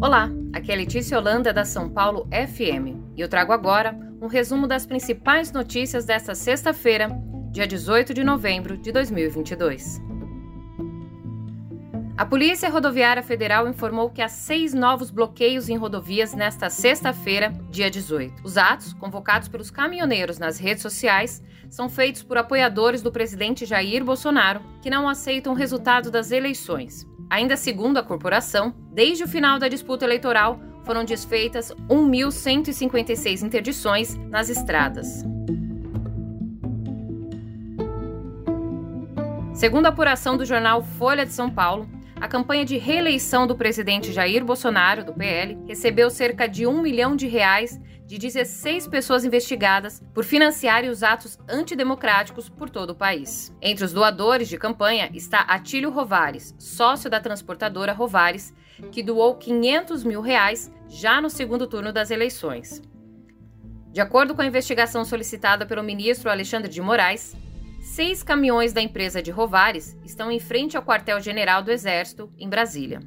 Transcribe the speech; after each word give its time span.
Olá, 0.00 0.30
aqui 0.52 0.72
é 0.72 0.76
Letícia 0.76 1.18
Holanda 1.18 1.52
da 1.52 1.64
São 1.64 1.88
Paulo 1.88 2.28
FM 2.32 2.96
e 3.16 3.20
eu 3.20 3.28
trago 3.28 3.52
agora 3.52 3.98
um 4.22 4.26
resumo 4.26 4.66
das 4.66 4.86
principais 4.86 5.52
notícias 5.52 6.04
desta 6.04 6.34
sexta-feira, 6.34 7.08
dia 7.50 7.66
18 7.66 8.14
de 8.14 8.24
novembro 8.24 8.76
de 8.76 8.92
2022. 8.92 10.00
A 12.16 12.26
Polícia 12.26 12.68
Rodoviária 12.68 13.22
Federal 13.22 13.68
informou 13.68 14.10
que 14.10 14.20
há 14.20 14.28
seis 14.28 14.74
novos 14.74 15.10
bloqueios 15.10 15.68
em 15.68 15.76
rodovias 15.76 16.34
nesta 16.34 16.68
sexta-feira, 16.68 17.52
dia 17.70 17.88
18. 17.88 18.42
Os 18.42 18.56
atos, 18.56 18.92
convocados 18.92 19.46
pelos 19.46 19.70
caminhoneiros 19.70 20.36
nas 20.36 20.58
redes 20.58 20.82
sociais, 20.82 21.40
são 21.68 21.88
feitos 21.88 22.22
por 22.22 22.38
apoiadores 22.38 23.02
do 23.02 23.12
presidente 23.12 23.66
Jair 23.66 24.04
Bolsonaro, 24.04 24.60
que 24.80 24.90
não 24.90 25.08
aceitam 25.08 25.52
o 25.52 25.56
resultado 25.56 26.10
das 26.10 26.30
eleições. 26.30 27.06
Ainda 27.30 27.56
segundo 27.56 27.98
a 27.98 28.02
corporação, 28.02 28.74
desde 28.92 29.24
o 29.24 29.28
final 29.28 29.58
da 29.58 29.68
disputa 29.68 30.04
eleitoral, 30.04 30.58
foram 30.84 31.04
desfeitas 31.04 31.70
1.156 31.88 33.42
interdições 33.42 34.14
nas 34.30 34.48
estradas. 34.48 35.22
Segundo 39.52 39.86
a 39.86 39.88
apuração 39.90 40.36
do 40.36 40.44
jornal 40.44 40.82
Folha 40.82 41.26
de 41.26 41.32
São 41.32 41.50
Paulo, 41.50 41.88
a 42.20 42.26
campanha 42.26 42.64
de 42.64 42.76
reeleição 42.76 43.46
do 43.46 43.56
presidente 43.56 44.12
Jair 44.12 44.44
Bolsonaro, 44.44 45.04
do 45.04 45.12
PL, 45.12 45.56
recebeu 45.66 46.10
cerca 46.10 46.48
de 46.48 46.66
um 46.66 46.82
milhão 46.82 47.14
de 47.14 47.26
reais 47.26 47.80
de 48.06 48.18
16 48.18 48.88
pessoas 48.88 49.24
investigadas 49.24 50.02
por 50.12 50.24
financiarem 50.24 50.90
os 50.90 51.02
atos 51.02 51.38
antidemocráticos 51.48 52.48
por 52.48 52.70
todo 52.70 52.90
o 52.90 52.94
país. 52.94 53.54
Entre 53.62 53.84
os 53.84 53.92
doadores 53.92 54.48
de 54.48 54.58
campanha 54.58 55.10
está 55.12 55.40
Atílio 55.42 55.90
Rovares, 55.90 56.54
sócio 56.58 57.08
da 57.08 57.20
transportadora 57.20 57.92
Rovares, 57.92 58.52
que 58.90 59.02
doou 59.02 59.34
500 59.36 60.04
mil 60.04 60.20
reais 60.20 60.72
já 60.88 61.20
no 61.20 61.30
segundo 61.30 61.66
turno 61.66 61.92
das 61.92 62.10
eleições. 62.10 62.82
De 63.92 64.00
acordo 64.00 64.34
com 64.34 64.42
a 64.42 64.46
investigação 64.46 65.04
solicitada 65.04 65.66
pelo 65.66 65.82
ministro 65.82 66.30
Alexandre 66.30 66.70
de 66.70 66.80
Moraes, 66.80 67.36
Seis 67.88 68.22
caminhões 68.22 68.74
da 68.74 68.82
empresa 68.82 69.22
de 69.22 69.30
Rovares 69.30 69.98
estão 70.04 70.30
em 70.30 70.38
frente 70.38 70.76
ao 70.76 70.82
quartel-general 70.82 71.62
do 71.62 71.72
Exército, 71.72 72.30
em 72.38 72.46
Brasília. 72.46 73.00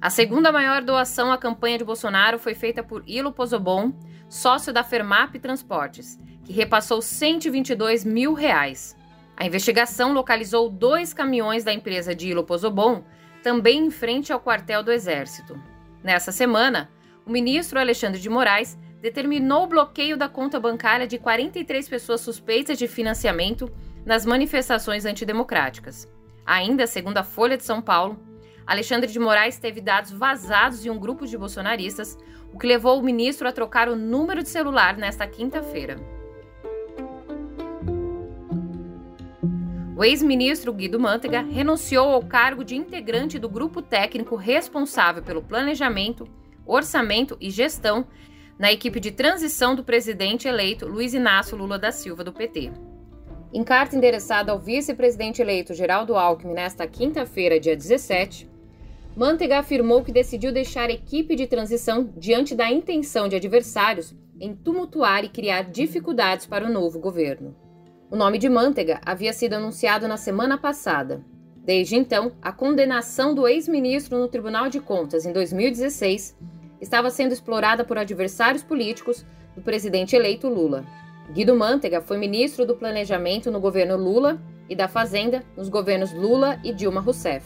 A 0.00 0.08
segunda 0.08 0.52
maior 0.52 0.80
doação 0.80 1.32
à 1.32 1.36
campanha 1.36 1.76
de 1.76 1.84
Bolsonaro 1.84 2.38
foi 2.38 2.54
feita 2.54 2.84
por 2.84 3.02
Ilo 3.04 3.32
Pozobon, 3.32 3.92
sócio 4.28 4.72
da 4.72 4.84
Fermap 4.84 5.34
Transportes, 5.40 6.18
que 6.44 6.52
repassou 6.52 7.02
122 7.02 8.04
mil 8.04 8.32
reais. 8.32 8.96
A 9.36 9.44
investigação 9.44 10.12
localizou 10.12 10.70
dois 10.70 11.12
caminhões 11.12 11.64
da 11.64 11.72
empresa 11.72 12.14
de 12.14 12.28
Ilo 12.28 12.44
Pozobon, 12.44 13.04
também 13.42 13.86
em 13.86 13.90
frente 13.90 14.32
ao 14.32 14.40
quartel 14.40 14.84
do 14.84 14.92
Exército. 14.92 15.60
Nessa 16.02 16.30
semana, 16.30 16.88
o 17.26 17.30
ministro 17.30 17.78
Alexandre 17.78 18.20
de 18.20 18.30
Moraes 18.30 18.78
determinou 19.02 19.64
o 19.64 19.68
bloqueio 19.68 20.16
da 20.16 20.28
conta 20.28 20.60
bancária 20.60 21.08
de 21.08 21.18
43 21.18 21.88
pessoas 21.88 22.20
suspeitas 22.20 22.78
de 22.78 22.86
financiamento 22.86 23.70
nas 24.06 24.24
manifestações 24.24 25.04
antidemocráticas. 25.04 26.08
Ainda, 26.46 26.86
segundo 26.86 27.18
a 27.18 27.24
Folha 27.24 27.56
de 27.56 27.64
São 27.64 27.82
Paulo, 27.82 28.16
Alexandre 28.64 29.10
de 29.10 29.18
Moraes 29.18 29.58
teve 29.58 29.80
dados 29.80 30.12
vazados 30.12 30.86
em 30.86 30.90
um 30.90 30.98
grupo 30.98 31.26
de 31.26 31.36
bolsonaristas, 31.36 32.16
o 32.52 32.58
que 32.58 32.68
levou 32.68 32.98
o 32.98 33.02
ministro 33.02 33.48
a 33.48 33.52
trocar 33.52 33.88
o 33.88 33.96
número 33.96 34.44
de 34.44 34.48
celular 34.48 34.96
nesta 34.96 35.26
quinta-feira. 35.26 35.98
O 39.96 40.04
ex-ministro 40.04 40.72
Guido 40.72 41.00
Mantega 41.00 41.40
renunciou 41.42 42.12
ao 42.12 42.22
cargo 42.22 42.62
de 42.62 42.76
integrante 42.76 43.38
do 43.38 43.48
grupo 43.48 43.82
técnico 43.82 44.36
responsável 44.36 45.22
pelo 45.22 45.42
planejamento, 45.42 46.28
orçamento 46.64 47.36
e 47.40 47.50
gestão 47.50 48.06
na 48.58 48.70
equipe 48.70 49.00
de 49.00 49.10
transição 49.10 49.74
do 49.74 49.82
presidente 49.82 50.46
eleito 50.46 50.86
Luiz 50.86 51.14
Inácio 51.14 51.56
Lula 51.56 51.78
da 51.78 51.90
Silva 51.90 52.22
do 52.22 52.32
PT. 52.32 52.72
Em 53.56 53.64
carta 53.64 53.96
endereçada 53.96 54.52
ao 54.52 54.58
vice-presidente 54.58 55.40
eleito 55.40 55.72
Geraldo 55.72 56.14
Alckmin 56.14 56.52
nesta 56.52 56.86
quinta-feira, 56.86 57.58
dia 57.58 57.74
17, 57.74 58.46
Mantega 59.16 59.58
afirmou 59.58 60.04
que 60.04 60.12
decidiu 60.12 60.52
deixar 60.52 60.90
a 60.90 60.92
equipe 60.92 61.34
de 61.34 61.46
transição 61.46 62.12
diante 62.18 62.54
da 62.54 62.70
intenção 62.70 63.30
de 63.30 63.36
adversários 63.36 64.14
em 64.38 64.54
tumultuar 64.54 65.24
e 65.24 65.30
criar 65.30 65.70
dificuldades 65.70 66.44
para 66.44 66.66
o 66.66 66.70
novo 66.70 67.00
governo. 67.00 67.56
O 68.10 68.14
nome 68.14 68.36
de 68.36 68.46
Mantega 68.46 69.00
havia 69.02 69.32
sido 69.32 69.54
anunciado 69.54 70.06
na 70.06 70.18
semana 70.18 70.58
passada. 70.58 71.24
Desde 71.56 71.96
então, 71.96 72.32
a 72.42 72.52
condenação 72.52 73.34
do 73.34 73.48
ex-ministro 73.48 74.18
no 74.18 74.28
Tribunal 74.28 74.68
de 74.68 74.80
Contas 74.80 75.24
em 75.24 75.32
2016 75.32 76.36
estava 76.78 77.08
sendo 77.08 77.32
explorada 77.32 77.86
por 77.86 77.96
adversários 77.96 78.62
políticos 78.62 79.24
do 79.54 79.62
presidente 79.62 80.14
eleito 80.14 80.46
Lula. 80.46 80.84
Guido 81.32 81.56
Mantega 81.56 82.00
foi 82.00 82.18
ministro 82.18 82.64
do 82.64 82.76
Planejamento 82.76 83.50
no 83.50 83.60
governo 83.60 83.96
Lula 83.96 84.40
e 84.68 84.76
da 84.76 84.88
Fazenda 84.88 85.44
nos 85.56 85.68
governos 85.68 86.12
Lula 86.12 86.60
e 86.62 86.72
Dilma 86.72 87.00
Rousseff. 87.00 87.44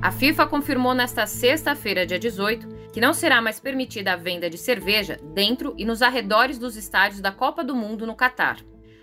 A 0.00 0.12
FIFA 0.12 0.46
confirmou 0.46 0.94
nesta 0.94 1.24
sexta-feira, 1.24 2.04
dia 2.04 2.18
18, 2.18 2.90
que 2.92 3.00
não 3.00 3.14
será 3.14 3.40
mais 3.40 3.58
permitida 3.58 4.12
a 4.12 4.16
venda 4.16 4.50
de 4.50 4.58
cerveja 4.58 5.18
dentro 5.32 5.74
e 5.78 5.84
nos 5.84 6.02
arredores 6.02 6.58
dos 6.58 6.76
estádios 6.76 7.22
da 7.22 7.32
Copa 7.32 7.64
do 7.64 7.74
Mundo 7.74 8.06
no 8.06 8.14
Catar. 8.14 8.58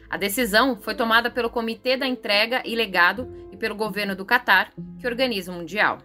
A 0.07 0.15
decisão 0.15 0.77
foi 0.79 0.93
tomada 0.93 1.31
pelo 1.31 1.49
Comitê 1.49 1.97
da 1.97 2.05
Entrega 2.05 2.61
e 2.63 2.75
Legado 2.75 3.27
e 3.51 3.57
pelo 3.57 3.73
governo 3.73 4.15
do 4.15 4.25
Catar, 4.25 4.71
que 4.99 5.07
organiza 5.07 5.51
o 5.51 5.55
Mundial. 5.55 5.97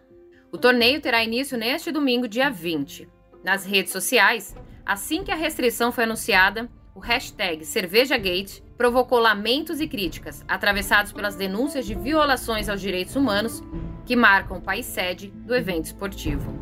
O 0.50 0.56
torneio 0.56 1.00
terá 1.00 1.22
início 1.22 1.58
neste 1.58 1.92
domingo, 1.92 2.26
dia 2.26 2.48
20. 2.48 3.06
Nas 3.44 3.66
redes 3.66 3.92
sociais, 3.92 4.56
Assim 4.86 5.24
que 5.24 5.32
a 5.32 5.34
restrição 5.34 5.90
foi 5.90 6.04
anunciada, 6.04 6.70
o 6.94 7.00
hashtag 7.00 7.64
CervejaGate 7.64 8.62
provocou 8.78 9.18
lamentos 9.18 9.80
e 9.80 9.88
críticas, 9.88 10.44
atravessados 10.46 11.10
pelas 11.10 11.34
denúncias 11.34 11.84
de 11.84 11.96
violações 11.96 12.68
aos 12.68 12.80
direitos 12.80 13.16
humanos 13.16 13.64
que 14.06 14.14
marcam 14.14 14.58
o 14.58 14.62
país 14.62 14.86
sede 14.86 15.32
do 15.44 15.56
evento 15.56 15.86
esportivo. 15.86 16.54